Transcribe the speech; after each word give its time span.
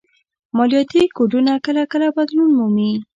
مالياتي 0.57 1.01
کوډونه 1.15 1.53
کله 1.65 1.81
کله 1.91 2.07
بدلون 2.17 2.49
مومي 2.57 2.91